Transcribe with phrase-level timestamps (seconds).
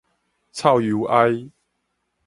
[0.51, 1.47] 臭油埃